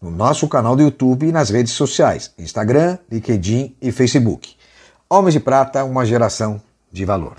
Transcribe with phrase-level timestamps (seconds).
[0.00, 4.54] no nosso canal do YouTube e nas redes sociais, Instagram, LinkedIn e Facebook.
[5.10, 6.60] Homens de Prata, uma geração
[6.92, 7.36] de valor.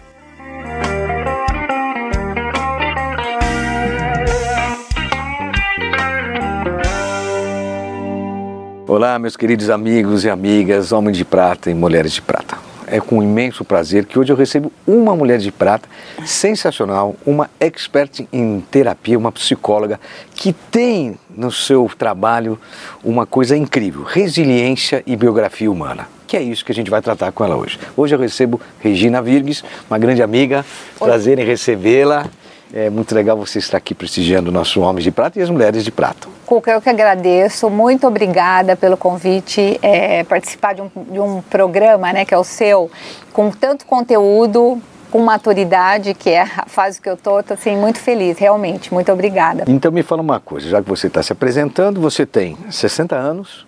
[8.88, 12.59] Olá, meus queridos amigos e amigas, homens de prata e mulheres de prata
[12.92, 15.88] é com imenso prazer que hoje eu recebo uma mulher de prata
[16.26, 20.00] sensacional, uma expert em terapia, uma psicóloga
[20.36, 22.60] que tem no seu trabalho
[23.04, 26.08] uma coisa incrível: resiliência e biografia humana.
[26.28, 27.80] Que é isso que a gente vai tratar com ela hoje.
[27.98, 30.64] Hoje eu recebo Regina Virgues, uma grande amiga.
[31.00, 32.28] Prazer em recebê-la.
[32.72, 35.84] É muito legal você estar aqui prestigiando o nosso Homens de Prata e as Mulheres
[35.84, 36.28] de Prata.
[36.45, 37.70] Cuca, eu que agradeço.
[37.70, 39.80] Muito obrigada pelo convite.
[39.81, 42.92] É, participar de um, de um programa, né, que é o seu,
[43.34, 44.80] com tanto conteúdo,
[45.12, 48.94] com maturidade, que é a fase que eu tô, tô assim, muito feliz, realmente.
[48.94, 49.66] Muito obrigada.
[49.67, 53.66] Então me fala uma coisa, já que você está se apresentando, você tem 60 anos,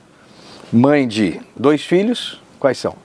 [0.72, 2.96] mãe de dois filhos, quais são?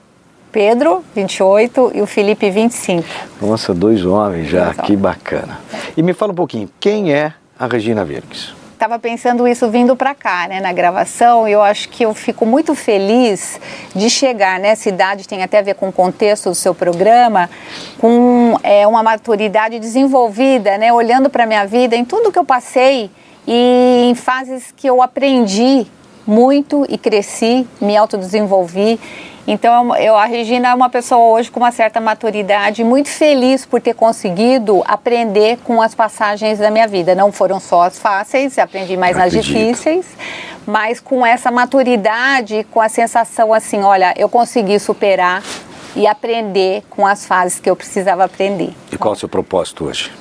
[0.57, 3.07] Pedro, 28, e o Felipe, 25.
[3.39, 5.01] Nossa, dois homens já, dois que homens.
[5.01, 5.59] bacana.
[5.95, 8.55] E me fala um pouquinho, quem é a Regina Virgues?
[8.73, 12.43] Estava pensando isso vindo para cá, né, na gravação, e eu acho que eu fico
[12.43, 13.61] muito feliz
[13.93, 17.47] de chegar nessa idade, tem até a ver com o contexto do seu programa,
[17.99, 22.45] com é, uma maturidade desenvolvida, né, olhando para a minha vida, em tudo que eu
[22.45, 23.11] passei
[23.47, 25.85] e em fases que eu aprendi
[26.25, 28.99] muito e cresci, me autodesenvolvi.
[29.47, 33.81] Então, eu, a Regina é uma pessoa hoje com uma certa maturidade, muito feliz por
[33.81, 37.15] ter conseguido aprender com as passagens da minha vida.
[37.15, 40.05] Não foram só as fáceis, aprendi mais nas difíceis,
[40.65, 45.41] mas com essa maturidade, com a sensação assim: olha, eu consegui superar
[45.95, 48.73] e aprender com as fases que eu precisava aprender.
[48.91, 50.11] E qual é o seu propósito hoje?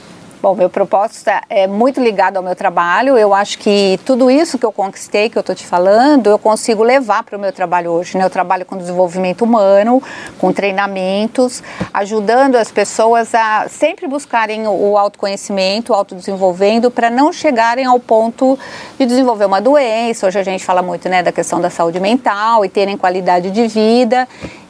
[0.43, 3.17] Bom, meu propósito é muito ligado ao meu trabalho.
[3.17, 6.83] Eu acho que tudo isso que eu conquistei, que eu estou te falando, eu consigo
[6.83, 8.19] levar para o meu trabalho hoje.
[8.19, 8.25] Né?
[8.25, 10.03] Eu trabalho com desenvolvimento humano,
[10.39, 17.87] com treinamentos, ajudando as pessoas a sempre buscarem o autoconhecimento, o autodesenvolvendo, para não chegarem
[17.87, 18.59] ao ponto
[18.99, 20.27] de desenvolver uma doença.
[20.27, 23.67] Hoje a gente fala muito né, da questão da saúde mental e terem qualidade de
[23.67, 24.29] vida.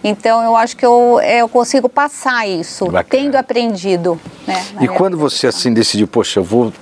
[0.08, 3.04] Então eu acho que eu, eu consigo passar isso, Bacana.
[3.10, 4.20] tendo aprendido.
[4.46, 6.72] Né, e quando você assim decidiu, poxa, eu vou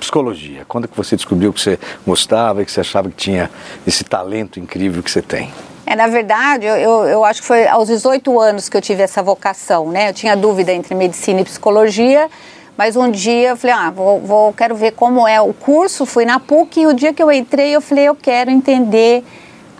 [0.00, 3.48] psicologia, quando que você descobriu que você gostava e que você achava que tinha
[3.86, 5.52] esse talento incrível que você tem?
[5.86, 9.02] É, na verdade, eu, eu, eu, acho que foi aos 18 anos que eu tive
[9.02, 10.08] essa vocação, né?
[10.08, 12.28] Eu tinha dúvida entre medicina e psicologia,
[12.76, 16.24] mas um dia eu falei, ah, vou, vou, quero ver como é o curso, fui
[16.24, 19.22] na PUC e o dia que eu entrei eu falei, eu quero entender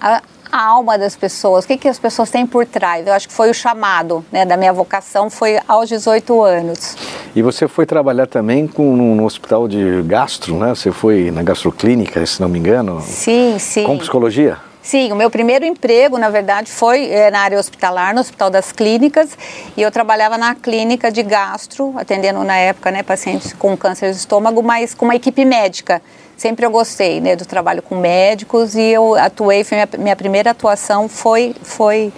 [0.00, 0.22] a,
[0.54, 3.04] a alma das pessoas, o que, que as pessoas têm por trás.
[3.04, 6.97] Eu acho que foi o chamado né, da minha vocação, foi aos 18 anos.
[7.34, 10.69] E você foi trabalhar também com, no hospital de gastro, né?
[10.69, 13.00] Você foi na gastroclínica, se não me engano?
[13.00, 13.82] Sim, sim.
[13.82, 14.59] Com psicologia?
[14.81, 18.70] Sim, o meu primeiro emprego, na verdade, foi é, na área hospitalar, no Hospital das
[18.70, 19.37] Clínicas,
[19.76, 24.19] e eu trabalhava na clínica de gastro, atendendo na época né, pacientes com câncer de
[24.19, 26.00] estômago, mas com uma equipe médica
[26.37, 30.50] sempre eu gostei né, do trabalho com médicos e eu atuei, foi minha, minha primeira
[30.50, 32.12] atuação foi, foi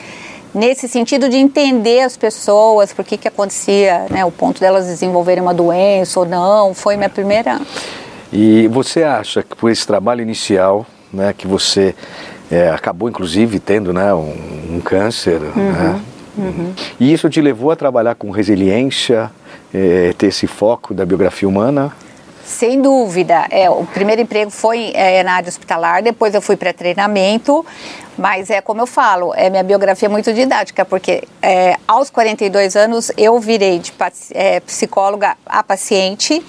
[0.55, 5.43] nesse sentido de entender as pessoas, por que que acontecia, né, o ponto delas desenvolverem
[5.43, 7.61] uma doença ou não, foi minha primeira...
[8.33, 11.95] E você acha que por esse trabalho inicial, né, que você
[12.51, 16.01] é, acabou inclusive tendo né, um, um câncer, uhum, né?
[16.39, 16.73] Uhum.
[17.01, 19.31] E isso te levou a trabalhar com resiliência,
[19.73, 21.93] é, ter esse foco da biografia humana?
[22.47, 23.49] Sem dúvida.
[23.51, 27.67] É, o primeiro emprego foi é, na área hospitalar, depois eu fui para treinamento,
[28.17, 32.77] mas é como eu falo, é minha biografia é muito didática, porque é, aos 42
[32.77, 33.93] anos eu virei de
[34.33, 36.41] é, psicóloga a paciente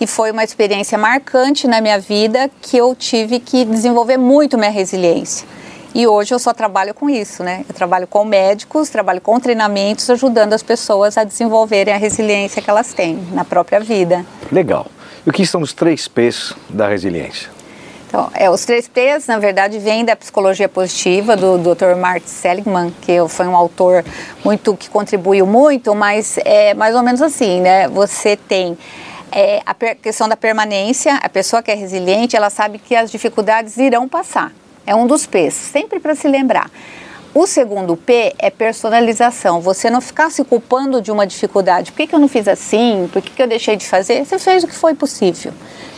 [0.00, 4.70] e foi uma experiência marcante na minha vida que eu tive que desenvolver muito minha
[4.70, 5.46] resiliência.
[5.94, 7.66] E hoje eu só trabalho com isso, né?
[7.68, 12.70] Eu trabalho com médicos, trabalho com treinamentos, ajudando as pessoas a desenvolverem a resiliência que
[12.70, 14.24] elas têm na própria vida.
[14.50, 14.86] Legal.
[15.26, 17.48] E o que são os três P's da resiliência?
[18.08, 21.96] Então, é, os três P's, na verdade, vêm da psicologia positiva do Dr.
[21.96, 24.04] Martin Seligman, que foi um autor
[24.44, 27.88] muito que contribuiu muito, mas é mais ou menos assim, né?
[27.88, 28.76] Você tem
[29.30, 33.78] é, a questão da permanência, a pessoa que é resiliente, ela sabe que as dificuldades
[33.78, 34.52] irão passar.
[34.86, 36.70] É um dos P's, sempre para se lembrar.
[37.34, 39.58] O segundo P é personalização.
[39.60, 41.90] Você não ficar se culpando de uma dificuldade.
[41.90, 43.08] Por que, que eu não fiz assim?
[43.10, 44.22] Por que, que eu deixei de fazer?
[44.24, 45.52] Você fez o que foi possível.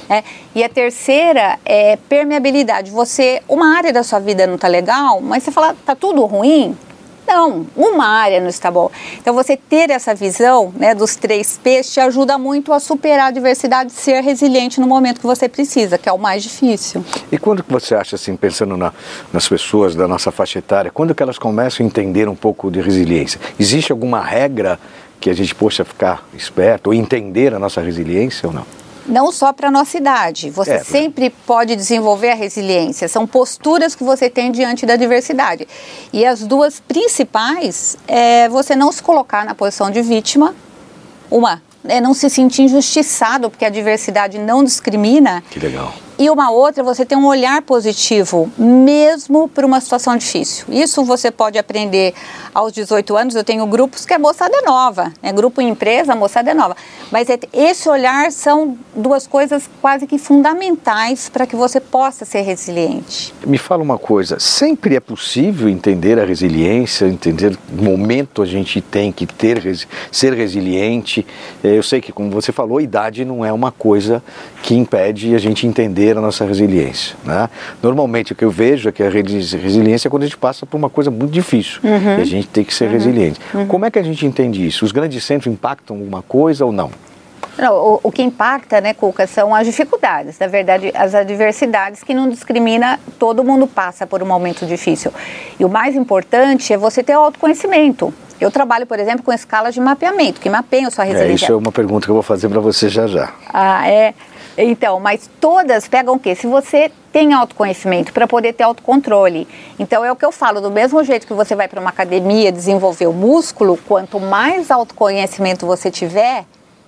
[0.09, 0.23] É,
[0.55, 2.91] e a terceira é permeabilidade.
[2.93, 6.77] Você, uma área da sua vida não está legal, mas você fala, tá tudo ruim?
[7.27, 8.91] Não, uma área não está boa.
[9.19, 13.31] Então, você ter essa visão né, dos três P's te ajuda muito a superar a
[13.31, 17.05] diversidade ser resiliente no momento que você precisa, que é o mais difícil.
[17.33, 18.93] E quando que você acha, assim, pensando na,
[19.33, 22.81] nas pessoas da nossa faixa etária, quando que elas começam a entender um pouco de
[22.81, 23.41] resiliência?
[23.59, 24.79] Existe alguma regra
[25.19, 28.84] que a gente possa ficar esperto ou entender a nossa resiliência ou não?
[29.07, 30.51] Não só para a nossa idade.
[30.51, 33.09] Você é, sempre pode desenvolver a resiliência.
[33.09, 35.67] São posturas que você tem diante da diversidade.
[36.13, 40.55] E as duas principais é você não se colocar na posição de vítima.
[41.31, 45.43] Uma, é não se sentir injustiçado, porque a diversidade não discrimina.
[45.51, 45.93] Que legal.
[46.17, 50.67] E uma outra, você tem um olhar positivo, mesmo para uma situação difícil.
[50.69, 52.15] Isso você pode aprender
[52.55, 53.35] aos 18 anos.
[53.35, 55.33] Eu tenho grupos que é moçada nova, né?
[55.33, 56.77] grupo em empresa, moçada é nova.
[57.11, 62.43] Mas é, esse olhar são duas coisas quase que fundamentais para que você possa ser
[62.43, 63.35] resiliente.
[63.45, 68.81] Me fala uma coisa: sempre é possível entender a resiliência, entender o momento a gente
[68.81, 69.61] tem que ter,
[70.13, 71.27] ser resiliente.
[71.63, 74.23] É, eu sei que, como você falou, idade não é uma coisa
[74.63, 77.17] que impede a gente entender a nossa resiliência.
[77.25, 77.49] Né?
[77.83, 80.77] Normalmente o que eu vejo é que a resiliência é quando a gente passa por
[80.77, 82.19] uma coisa muito difícil uhum.
[82.19, 82.93] e a gente tem que ser uhum.
[82.93, 83.41] resiliente.
[83.53, 83.67] Uhum.
[83.67, 84.85] Como é que a gente entende isso?
[84.85, 86.91] Os grandes centros impactam alguma coisa ou não?
[87.57, 92.13] Não, o, o, que impacta, né, Cuca, são as dificuldades, na verdade, as adversidades que
[92.13, 95.13] não discrimina, todo mundo passa por um momento difícil.
[95.59, 98.13] E o mais importante é você ter o autoconhecimento.
[98.41, 101.45] Eu trabalho, por exemplo, com escalas de mapeamento, que mapeiam sua resiliência.
[101.45, 103.33] É, isso é uma pergunta que eu vou fazer para você já já.
[103.53, 104.13] Ah, é.
[104.57, 106.35] Então, mas todas pegam o quê?
[106.35, 109.47] Se você tem autoconhecimento para poder ter autocontrole.
[109.79, 112.51] Então é o que eu falo, do mesmo jeito que você vai para uma academia
[112.51, 116.45] desenvolver o músculo, quanto mais autoconhecimento você tiver,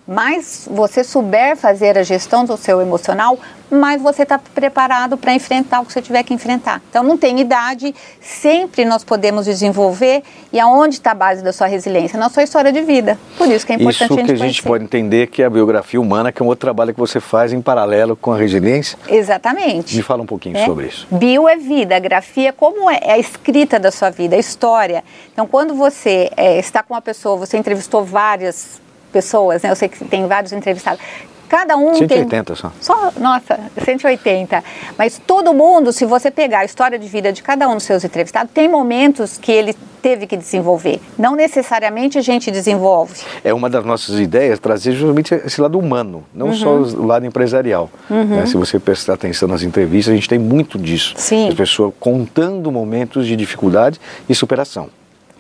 [0.07, 3.39] mais você souber fazer a gestão do seu emocional,
[3.71, 6.81] mais você está preparado para enfrentar o que você tiver que enfrentar.
[6.89, 10.23] Então não tem idade, sempre nós podemos desenvolver
[10.53, 12.19] e aonde está a base da sua resiliência?
[12.19, 13.19] Na sua história de vida.
[13.37, 15.47] Por isso que é importante isso a gente que a gente pode entender que é
[15.47, 18.37] a biografia humana, que é um outro trabalho que você faz em paralelo com a
[18.37, 18.97] resiliência.
[19.09, 19.97] Exatamente.
[19.97, 20.65] Me fala um pouquinho é.
[20.65, 21.07] sobre isso.
[21.11, 25.03] Bio é vida, grafia como é, é a escrita da sua vida, a história.
[25.33, 29.71] Então quando você é, está com uma pessoa, você entrevistou várias pessoas, né?
[29.71, 31.01] Eu sei que tem vários entrevistados.
[31.49, 32.57] Cada um 180 tem.
[32.57, 32.73] só.
[32.81, 34.63] Só, nossa, 180.
[34.99, 38.05] Mas todo mundo, se você pegar a história de vida de cada um dos seus
[38.05, 41.01] entrevistados, tem momentos que ele teve que desenvolver.
[41.19, 43.15] Não necessariamente a gente desenvolve.
[43.43, 46.55] É uma das nossas ideias trazer justamente esse lado humano, não uhum.
[46.55, 47.91] só o lado empresarial.
[48.09, 48.25] Uhum.
[48.25, 48.47] Né?
[48.47, 51.15] Se você prestar atenção nas entrevistas, a gente tem muito disso.
[51.17, 51.49] Sim.
[51.49, 54.89] As pessoas contando momentos de dificuldade e superação.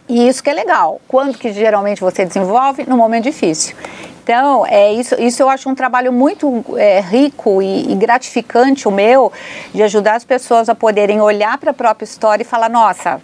[0.09, 1.01] E isso que é legal.
[1.09, 2.85] Quando que geralmente você desenvolve?
[2.87, 3.75] No momento difícil.
[4.23, 8.91] Então, é isso, isso eu acho um trabalho muito é, rico e, e, gratificante o
[8.91, 9.33] meu,
[9.73, 13.21] de ajudar as pessoas a poderem olhar para a própria história e falar, nossa,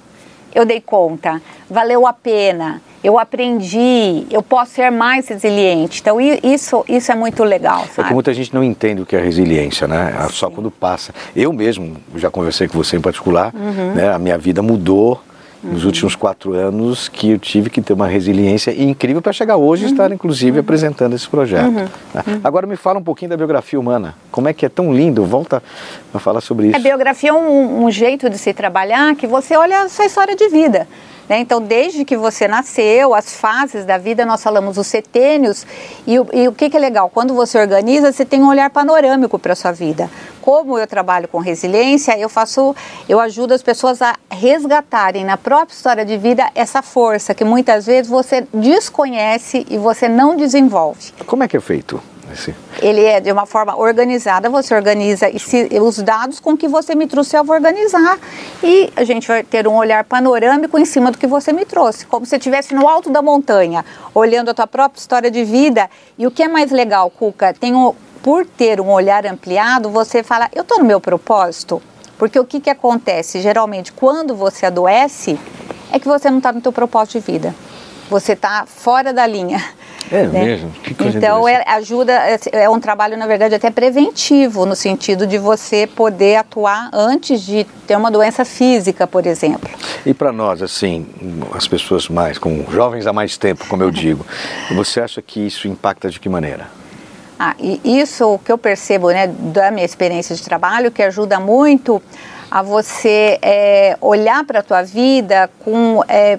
[0.54, 6.00] eu dei conta, valeu a pena, eu aprendi, eu posso ser mais resiliente.
[6.00, 7.80] Então, isso, isso é muito legal.
[7.86, 8.02] Sabe?
[8.02, 10.14] É que muita gente não entende o que é resiliência, né?
[10.28, 10.32] Sim.
[10.34, 11.12] Só quando passa.
[11.34, 13.94] Eu mesmo, já conversei com você em particular, uhum.
[13.94, 14.12] né?
[14.12, 15.20] a minha vida mudou
[15.62, 19.84] nos últimos quatro anos que eu tive que ter uma resiliência incrível para chegar hoje
[19.84, 20.14] e estar, uhum.
[20.14, 20.60] inclusive, uhum.
[20.60, 21.68] apresentando esse projeto.
[21.68, 21.88] Uhum.
[22.14, 22.40] Né?
[22.42, 24.14] Agora me fala um pouquinho da biografia humana.
[24.30, 25.24] Como é que é tão lindo?
[25.24, 25.62] Volta
[26.12, 26.76] a falar sobre isso.
[26.76, 30.34] A biografia é um, um jeito de se trabalhar que você olha a sua história
[30.34, 30.88] de vida.
[31.28, 31.38] Né?
[31.38, 35.66] Então, desde que você nasceu, as fases da vida, nós falamos os setênios,
[36.06, 37.08] e, e o que, que é legal?
[37.08, 40.10] Quando você organiza, você tem um olhar panorâmico para a sua vida.
[40.40, 42.74] Como eu trabalho com resiliência, eu faço,
[43.08, 47.86] eu ajudo as pessoas a resgatarem na própria história de vida essa força que muitas
[47.86, 51.12] vezes você desconhece e você não desenvolve.
[51.26, 52.11] Como é que é feito?
[52.80, 57.06] Ele é de uma forma organizada, você organiza se, os dados com que você me
[57.06, 58.18] trouxe eu vou organizar
[58.62, 62.06] e a gente vai ter um olhar panorâmico em cima do que você me trouxe,
[62.06, 63.84] como se estivesse no alto da montanha,
[64.14, 65.88] olhando a tua própria história de vida.
[66.18, 67.72] E o que é mais legal, Cuca, tem
[68.22, 71.82] por ter um olhar ampliado, você fala, eu estou no meu propósito?
[72.16, 73.40] Porque o que, que acontece?
[73.40, 75.38] Geralmente, quando você adoece,
[75.90, 77.54] é que você não está no teu propósito de vida.
[78.08, 79.60] Você está fora da linha.
[80.12, 80.44] É né?
[80.44, 80.70] mesmo?
[80.70, 85.26] Que coisa então, é, ajuda, é, é um trabalho, na verdade, até preventivo, no sentido
[85.26, 89.70] de você poder atuar antes de ter uma doença física, por exemplo.
[90.04, 91.06] E para nós, assim,
[91.54, 94.26] as pessoas mais, com jovens há mais tempo, como eu digo,
[94.76, 96.68] você acha que isso impacta de que maneira?
[97.38, 102.00] Ah, e isso que eu percebo, né, da minha experiência de trabalho, que ajuda muito
[102.50, 106.38] a você é, olhar para a tua vida com é,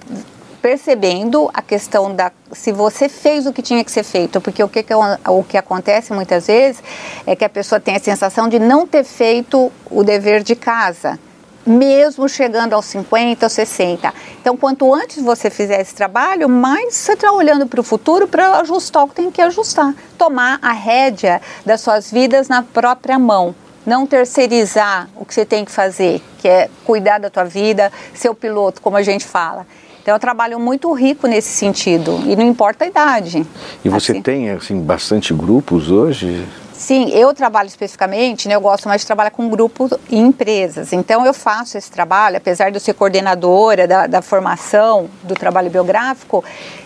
[0.64, 4.70] percebendo a questão da se você fez o que tinha que ser feito, porque o
[4.70, 6.82] que, que, o que acontece muitas vezes
[7.28, 11.20] é que a pessoa tem a sensação de não ter feito o dever de casa,
[11.66, 14.14] mesmo chegando aos 50 ou 60.
[14.40, 18.60] Então, quanto antes você fizer esse trabalho, mais você está olhando para o futuro para
[18.60, 19.94] ajustar o que tem que ajustar.
[20.18, 23.54] Tomar a rédea das suas vidas na própria mão
[23.86, 28.30] não terceirizar o que você tem que fazer, que é cuidar da tua vida, ser
[28.30, 29.68] o piloto, como a gente fala.
[30.04, 33.46] Então, é um trabalho muito rico nesse sentido, e não importa a idade.
[33.86, 34.22] E você assim.
[34.22, 36.46] tem, assim, bastante grupos hoje?
[36.74, 40.92] Sim, eu trabalho especificamente, né, eu gosto mais de trabalhar com grupos e empresas.
[40.92, 45.70] Então, eu faço esse trabalho, apesar de eu ser coordenadora da, da formação do trabalho
[45.70, 46.44] biográfico,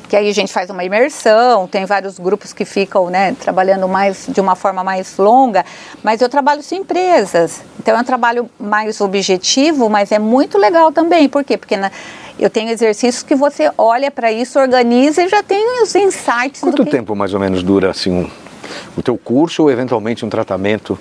[0.08, 4.28] que aí a gente faz uma imersão, tem vários grupos que ficam né, trabalhando mais
[4.30, 5.66] de uma forma mais longa,
[6.04, 7.64] mas eu trabalho com empresas.
[7.80, 11.28] Então, é um trabalho mais objetivo, mas é muito legal também.
[11.28, 11.58] Por quê?
[11.58, 11.92] Porque na,
[12.40, 16.62] eu tenho exercícios que você olha para isso, organiza e já tem os insights.
[16.62, 16.92] Quanto que...
[16.92, 18.30] tempo mais ou menos dura assim um,
[18.96, 20.98] o teu curso ou eventualmente um tratamento,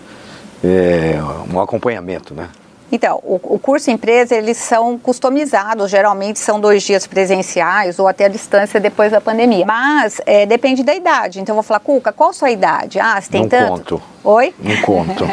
[0.65, 1.19] é,
[1.53, 2.49] um acompanhamento, né?
[2.91, 8.27] Então, o, o, curso empresa, eles são customizados, geralmente são dois dias presenciais ou até
[8.27, 9.67] a distância depois da pandemia.
[9.67, 11.41] Mas é, depende da idade.
[11.41, 13.01] Então, eu vou falar, Cuca, qual a sua idade?
[13.01, 13.99] Ah, você tem Não tanto?
[13.99, 14.03] Conto.
[14.27, 14.53] Oi?
[14.59, 15.25] Não conto.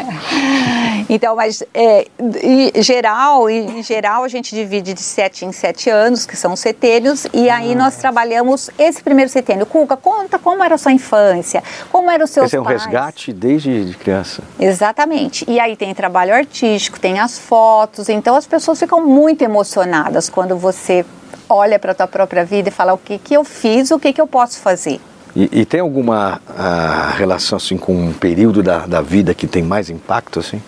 [1.10, 2.06] então, mas é,
[2.40, 7.26] em geral, em geral, a gente divide de sete em sete anos, que são setênios,
[7.32, 9.66] e aí nós trabalhamos esse primeiro setênio.
[9.66, 11.60] Cuca, conta como era a sua infância,
[11.90, 12.84] como eram os seus Esse é um pais.
[12.84, 14.44] resgate desde de criança.
[14.60, 15.44] Exatamente.
[15.48, 20.56] E aí tem trabalho artístico, tem as fotos, então as pessoas ficam muito emocionadas quando
[20.56, 21.04] você
[21.48, 24.12] olha para a tua própria vida e fala o que, que eu fiz, o que,
[24.12, 25.00] que eu posso fazer.
[25.34, 29.62] E, e tem alguma ah, relação assim com um período da, da vida que tem
[29.62, 30.62] mais impacto assim?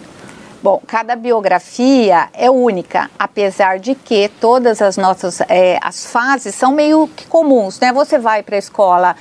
[0.63, 6.73] Bom, cada biografia é única, apesar de que todas as nossas é, as fases são
[6.73, 7.93] meio que comuns, né?
[7.93, 9.15] Você vai para a escola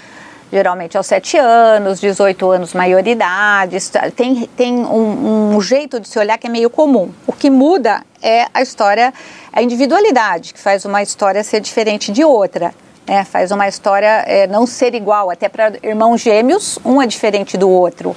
[0.52, 3.78] geralmente aos 7 anos, 18 anos maioridade,
[4.16, 7.12] tem, tem um, um, jeito de se olhar que é meio comum.
[7.28, 9.14] O que muda é a história,
[9.52, 12.74] a individualidade, que faz uma história ser diferente de outra.
[13.08, 17.56] É, faz uma história é, não ser igual, até para irmãos gêmeos, um é diferente
[17.58, 18.16] do outro.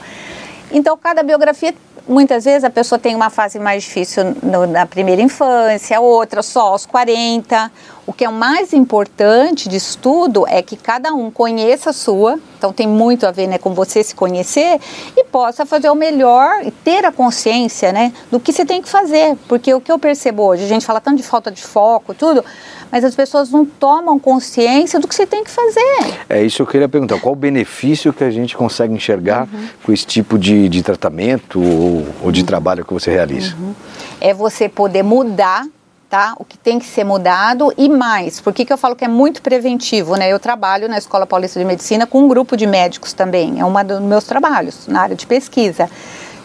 [0.70, 1.74] Então, cada biografia,
[2.06, 6.72] muitas vezes a pessoa tem uma fase mais difícil no, na primeira infância, outra só
[6.72, 7.70] aos 40.
[8.06, 12.38] O que é o mais importante de estudo é que cada um conheça a sua,
[12.56, 14.80] então tem muito a ver né, com você se conhecer
[15.14, 18.88] e possa fazer o melhor e ter a consciência né, do que você tem que
[18.88, 19.36] fazer.
[19.46, 22.42] Porque o que eu percebo hoje, a gente fala tanto de falta de foco, tudo,
[22.90, 26.18] mas as pessoas não tomam consciência do que você tem que fazer.
[26.28, 27.20] É isso que eu queria perguntar.
[27.20, 29.68] Qual o benefício que a gente consegue enxergar uhum.
[29.84, 32.46] com esse tipo de, de tratamento ou, ou de uhum.
[32.46, 33.54] trabalho que você realiza?
[33.56, 33.74] Uhum.
[34.20, 35.66] É você poder mudar
[36.08, 36.34] tá?
[36.38, 38.40] O que tem que ser mudado e mais.
[38.40, 40.32] Por que, que eu falo que é muito preventivo, né?
[40.32, 43.60] Eu trabalho na Escola Paulista de Medicina com um grupo de médicos também.
[43.60, 45.88] É um dos meus trabalhos na área de pesquisa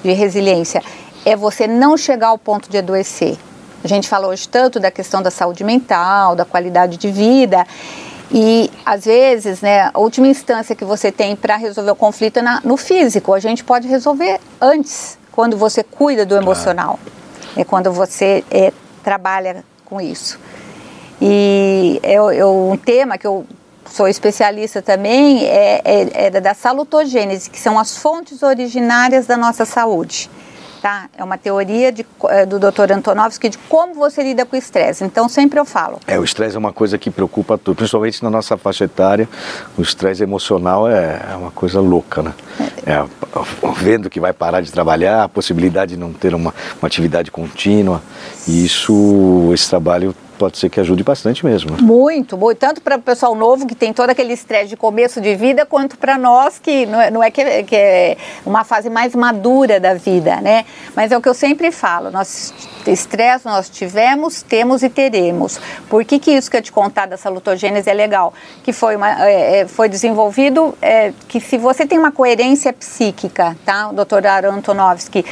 [0.03, 0.83] de resiliência.
[1.25, 3.37] É você não chegar ao ponto de adoecer.
[3.83, 7.67] A gente falou hoje tanto da questão da saúde mental, da qualidade de vida.
[8.31, 12.41] E às vezes, né, a última instância que você tem para resolver o conflito é
[12.41, 13.33] na, no físico.
[13.33, 16.97] A gente pode resolver antes, quando você cuida do emocional.
[17.55, 18.71] É quando você é,
[19.03, 20.39] trabalha com isso.
[21.21, 23.45] E eu, eu, um tema que eu
[23.85, 29.65] sou especialista também é, é, é da salutogênese, que são as fontes originárias da nossa
[29.65, 30.29] saúde.
[30.83, 31.09] Tá?
[31.17, 32.91] É uma teoria de, é, do Dr.
[32.91, 35.01] Antonovsky de como você lida com o estresse.
[35.05, 35.97] Então, sempre eu falo.
[36.05, 39.29] É, o estresse é uma coisa que preocupa tudo, principalmente na nossa faixa etária.
[39.77, 42.33] O estresse emocional é, é uma coisa louca, né?
[42.85, 42.91] É.
[42.95, 43.05] é,
[43.77, 48.03] vendo que vai parar de trabalhar, a possibilidade de não ter uma, uma atividade contínua.
[48.45, 51.77] E isso, esse trabalho pode ser que ajude bastante mesmo.
[51.81, 52.57] Muito, muito.
[52.57, 55.97] Tanto para o pessoal novo que tem todo aquele estresse de começo de vida, quanto
[55.97, 59.93] para nós que não é, não é que, que, é uma fase mais madura da
[59.93, 60.65] vida, né?
[60.95, 62.53] Mas é o que eu sempre falo, nós
[62.85, 65.59] estresse nós tivemos, temos e teremos.
[65.89, 68.33] Por que, que isso que eu te contar da salutogênese é legal?
[68.63, 73.55] Que foi, uma, é, é, foi desenvolvido é, que se você tem uma coerência psíquica,
[73.65, 73.89] tá?
[73.89, 75.25] O doutor Arontonovsky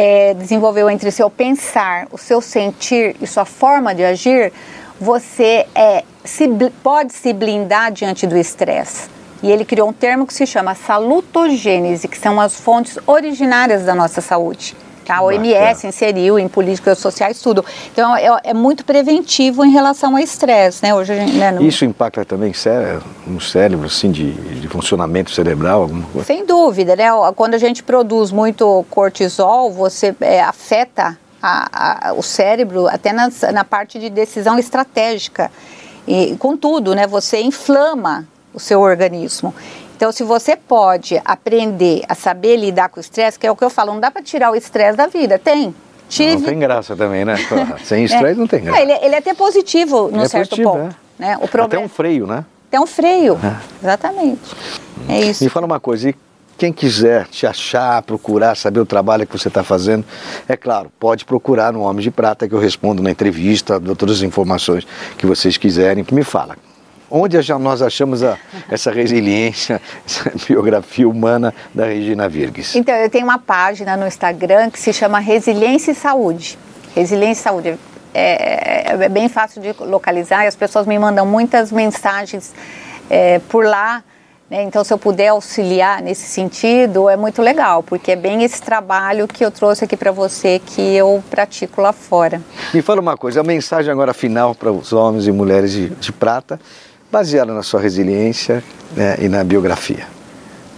[0.00, 4.52] é, desenvolveu entre seu pensar, o seu sentir e sua forma de agir,
[5.00, 6.46] você é, se,
[6.84, 9.10] pode se blindar diante do estresse.
[9.42, 13.92] E ele criou um termo que se chama salutogênese, que são as fontes originárias da
[13.92, 14.76] nossa saúde.
[15.08, 15.16] Tá?
[15.16, 17.64] A OMS inseriu em políticas sociais tudo.
[17.90, 20.94] Então é, é muito preventivo em relação ao estresse, né?
[20.94, 21.62] Hoje, né, no...
[21.62, 22.52] Isso impacta também
[23.26, 26.26] no cérebro, assim, de, de funcionamento cerebral, alguma coisa?
[26.26, 27.06] Sem dúvida, né?
[27.34, 33.40] Quando a gente produz muito cortisol, você é, afeta a, a, o cérebro até nas,
[33.52, 35.50] na parte de decisão estratégica.
[36.06, 39.54] E com tudo, né, você inflama o seu organismo.
[39.98, 43.64] Então, se você pode aprender a saber lidar com o estresse, que é o que
[43.64, 45.40] eu falo, não dá para tirar o estresse da vida.
[45.40, 45.74] Tem.
[46.08, 46.36] Tive.
[46.36, 47.34] Não tem graça também, né?
[47.82, 48.34] Sem estresse é.
[48.36, 48.78] não tem graça.
[48.78, 50.96] É, ele, ele, é até positivo, num é certo positivo, ponto.
[51.18, 51.26] É.
[51.26, 51.36] Né?
[51.38, 51.66] O problema...
[51.66, 52.44] Até um freio, né?
[52.68, 53.56] Até um freio, é.
[53.82, 54.40] exatamente.
[55.08, 55.42] É isso.
[55.42, 56.14] Me fala uma coisa, e
[56.56, 60.04] quem quiser te achar, procurar, saber o trabalho que você está fazendo,
[60.48, 64.18] é claro, pode procurar no Homem de Prata, que eu respondo na entrevista, dou todas
[64.18, 64.86] as informações
[65.18, 66.56] que vocês quiserem, que me fala.
[67.10, 68.36] Onde nós achamos a,
[68.68, 72.76] essa resiliência, essa biografia humana da Regina Virgues?
[72.76, 76.58] Então, eu tenho uma página no Instagram que se chama Resiliência e Saúde.
[76.94, 77.78] Resiliência e Saúde.
[78.12, 82.54] É, é, é bem fácil de localizar e as pessoas me mandam muitas mensagens
[83.08, 84.02] é, por lá.
[84.50, 84.62] Né?
[84.62, 89.26] Então, se eu puder auxiliar nesse sentido, é muito legal, porque é bem esse trabalho
[89.26, 92.40] que eu trouxe aqui para você que eu pratico lá fora.
[92.72, 96.12] Me fala uma coisa, a mensagem agora final para os homens e mulheres de, de
[96.12, 96.60] prata
[97.10, 98.62] baseada na sua resiliência
[98.96, 100.06] né, e na biografia?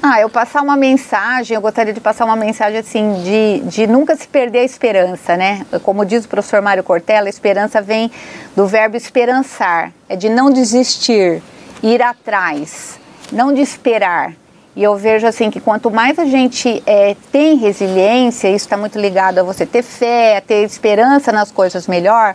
[0.02, 4.16] Ah, eu passar uma mensagem, eu gostaria de passar uma mensagem assim, de, de nunca
[4.16, 5.66] se perder a esperança, né?
[5.82, 8.10] Como diz o professor Mário Cortella, a esperança vem
[8.56, 11.42] do verbo esperançar, é de não desistir,
[11.82, 12.98] ir atrás,
[13.30, 14.32] não de esperar.
[14.74, 18.98] E eu vejo assim que quanto mais a gente é, tem resiliência, isso está muito
[18.98, 22.34] ligado a você ter fé, ter esperança nas coisas melhor,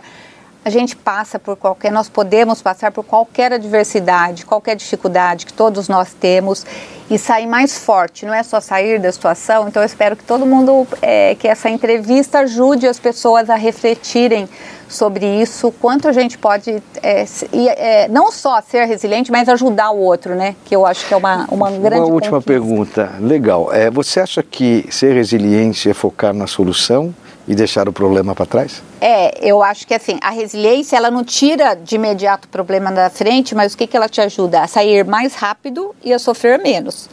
[0.66, 5.88] a gente passa por qualquer, nós podemos passar por qualquer adversidade, qualquer dificuldade que todos
[5.88, 6.66] nós temos
[7.08, 9.68] e sair mais forte, não é só sair da situação.
[9.68, 14.48] Então eu espero que todo mundo, é, que essa entrevista ajude as pessoas a refletirem
[14.88, 20.00] sobre isso, quanto a gente pode é, é, não só ser resiliente, mas ajudar o
[20.00, 20.56] outro, né?
[20.64, 22.02] Que eu acho que é uma, uma grande.
[22.02, 22.52] Uma última conquista.
[22.52, 23.72] pergunta, legal.
[23.72, 27.14] É, você acha que ser resiliente é focar na solução?
[27.46, 28.82] E deixar o problema para trás?
[29.00, 33.08] É, eu acho que assim, a resiliência ela não tira de imediato o problema da
[33.08, 34.62] frente, mas o que, que ela te ajuda?
[34.62, 37.08] A sair mais rápido e a sofrer menos.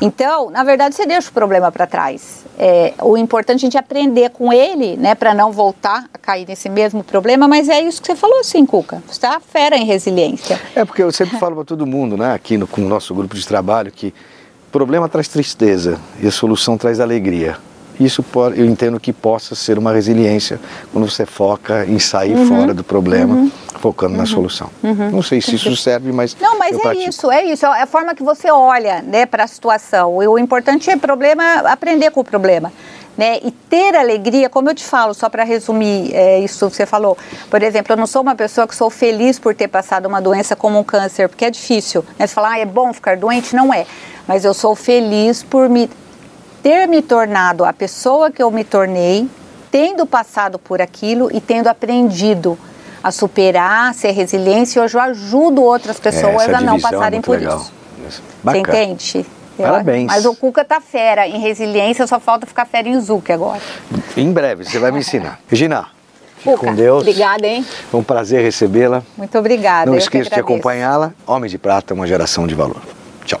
[0.00, 2.44] Então, na verdade, você deixa o problema para trás.
[2.58, 6.46] É, o importante é a gente aprender com ele, né, para não voltar a cair
[6.46, 9.02] nesse mesmo problema, mas é isso que você falou assim, Cuca.
[9.06, 10.60] Você está fera em resiliência.
[10.74, 13.34] É, porque eu sempre falo para todo mundo, né, aqui no, com o nosso grupo
[13.34, 14.12] de trabalho, que
[14.70, 17.56] problema traz tristeza e a solução traz alegria
[18.00, 20.60] isso pode, eu entendo que possa ser uma resiliência
[20.92, 22.46] quando você foca em sair uhum.
[22.46, 23.50] fora do problema, uhum.
[23.78, 24.20] focando uhum.
[24.20, 24.70] na solução.
[24.82, 25.10] Uhum.
[25.10, 27.08] Não sei se isso serve, mas não, mas é pratico.
[27.08, 30.16] isso, é isso, é a forma que você olha, né, para a situação.
[30.16, 32.72] O importante é problema, aprender com o problema.
[33.16, 33.40] Né?
[33.44, 37.16] E ter alegria, como eu te falo, só para resumir é, isso que você falou.
[37.50, 40.56] Por exemplo, eu não sou uma pessoa que sou feliz por ter passado uma doença
[40.56, 42.02] como um câncer, porque é difícil.
[42.18, 42.26] Né?
[42.26, 43.54] Você falar, ah, é bom ficar doente?
[43.54, 43.84] Não é.
[44.26, 45.90] Mas eu sou feliz por me
[46.62, 49.28] ter me tornado a pessoa que eu me tornei,
[49.70, 52.56] tendo passado por aquilo e tendo aprendido
[53.02, 57.38] a superar, ser resiliente, hoje eu ajudo outras pessoas a não é passarem é por
[57.38, 57.58] legal.
[58.06, 58.22] isso.
[58.42, 58.64] Bacana.
[58.64, 59.26] Você entende?
[59.56, 60.06] Parabéns.
[60.06, 63.60] Mas o Cuca tá fera em resiliência, só falta ficar fera em Zuc agora.
[64.16, 65.40] Em breve, você vai me ensinar.
[65.48, 65.88] Regina,
[66.42, 67.00] Cuca, com Deus.
[67.02, 67.64] Obrigada, hein?
[67.90, 69.02] Foi um prazer recebê-la.
[69.16, 69.90] Muito obrigada.
[69.90, 71.12] Não esqueça de acompanhá-la.
[71.26, 72.82] Homem de Prata, uma geração de valor.
[73.24, 73.40] Tchau.